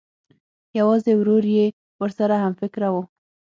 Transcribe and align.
یوازې 0.79 1.11
ورور 1.17 1.43
یې 1.57 1.65
ورسره 2.01 2.35
همفکره 2.43 2.89
و 2.93 2.95